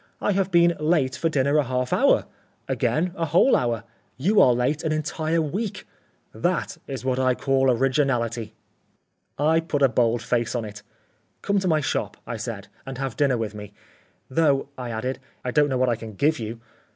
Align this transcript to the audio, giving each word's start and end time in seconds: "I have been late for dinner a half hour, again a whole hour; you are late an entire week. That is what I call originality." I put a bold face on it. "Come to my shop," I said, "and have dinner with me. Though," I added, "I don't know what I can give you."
"I 0.19 0.31
have 0.31 0.49
been 0.49 0.75
late 0.79 1.15
for 1.15 1.29
dinner 1.29 1.57
a 1.59 1.63
half 1.63 1.93
hour, 1.93 2.25
again 2.67 3.11
a 3.15 3.25
whole 3.27 3.55
hour; 3.55 3.83
you 4.17 4.41
are 4.41 4.51
late 4.51 4.81
an 4.83 4.91
entire 4.91 5.43
week. 5.43 5.85
That 6.33 6.79
is 6.87 7.05
what 7.05 7.19
I 7.19 7.35
call 7.35 7.69
originality." 7.69 8.55
I 9.37 9.59
put 9.59 9.83
a 9.83 9.89
bold 9.89 10.23
face 10.23 10.55
on 10.55 10.65
it. 10.65 10.81
"Come 11.43 11.59
to 11.59 11.67
my 11.67 11.81
shop," 11.81 12.17
I 12.25 12.37
said, 12.37 12.67
"and 12.83 12.97
have 12.97 13.15
dinner 13.15 13.37
with 13.37 13.53
me. 13.53 13.73
Though," 14.27 14.69
I 14.75 14.89
added, 14.89 15.19
"I 15.45 15.51
don't 15.51 15.69
know 15.69 15.77
what 15.77 15.87
I 15.87 15.95
can 15.95 16.13
give 16.13 16.39
you." 16.39 16.59